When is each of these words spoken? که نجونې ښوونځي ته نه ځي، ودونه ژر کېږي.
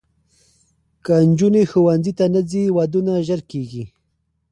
که 1.05 1.15
نجونې 1.29 1.63
ښوونځي 1.71 2.13
ته 2.19 2.25
نه 2.33 2.41
ځي، 2.49 2.63
ودونه 2.77 3.11
ژر 3.27 3.41
کېږي. 3.51 3.83